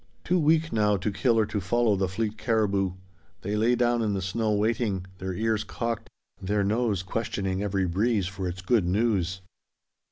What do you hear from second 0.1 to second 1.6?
Too weak now to kill or